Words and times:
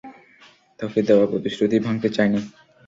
তোকে 0.79 0.99
দেওয়া 1.07 1.25
প্রতিশ্রুতি 1.31 1.77
ভাঙতে 1.85 2.07
চাইনি। 2.09 2.39